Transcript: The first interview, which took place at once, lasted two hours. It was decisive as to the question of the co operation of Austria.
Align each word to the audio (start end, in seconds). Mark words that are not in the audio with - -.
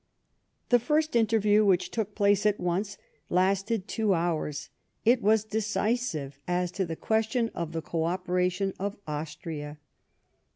The 0.69 0.79
first 0.79 1.15
interview, 1.15 1.63
which 1.63 1.91
took 1.91 2.15
place 2.15 2.47
at 2.47 2.59
once, 2.59 2.97
lasted 3.29 3.87
two 3.87 4.15
hours. 4.15 4.71
It 5.05 5.21
was 5.21 5.43
decisive 5.43 6.39
as 6.47 6.71
to 6.71 6.87
the 6.87 6.95
question 6.95 7.51
of 7.53 7.71
the 7.71 7.83
co 7.83 8.05
operation 8.05 8.73
of 8.79 8.97
Austria. 9.07 9.77